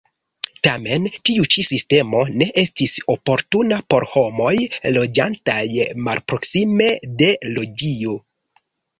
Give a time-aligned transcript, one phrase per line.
[0.65, 4.53] Tamen tiu ĉi sistemo ne estis oportuna por homoj
[4.97, 5.59] loĝantaj
[6.07, 6.89] malproksime
[7.21, 8.17] de loĝio.